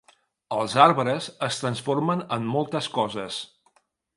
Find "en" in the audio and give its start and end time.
2.39-2.51